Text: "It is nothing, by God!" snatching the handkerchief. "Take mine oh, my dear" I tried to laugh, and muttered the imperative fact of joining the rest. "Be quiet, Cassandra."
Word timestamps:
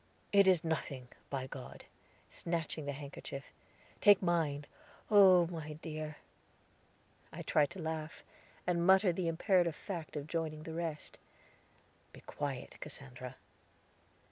"It 0.33 0.47
is 0.47 0.63
nothing, 0.63 1.09
by 1.29 1.45
God!" 1.45 1.85
snatching 2.27 2.87
the 2.87 2.91
handkerchief. 2.91 3.45
"Take 3.99 4.19
mine 4.19 4.65
oh, 5.11 5.45
my 5.45 5.73
dear" 5.73 6.15
I 7.31 7.43
tried 7.43 7.69
to 7.69 7.81
laugh, 7.83 8.23
and 8.65 8.83
muttered 8.87 9.15
the 9.15 9.27
imperative 9.27 9.75
fact 9.75 10.15
of 10.15 10.25
joining 10.25 10.63
the 10.63 10.73
rest. 10.73 11.19
"Be 12.13 12.21
quiet, 12.21 12.77
Cassandra." 12.79 13.35